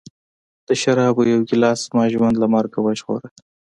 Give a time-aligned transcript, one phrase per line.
[0.67, 3.27] د شرابو یوه ګیلاس زما ژوند له مرګ وژغوره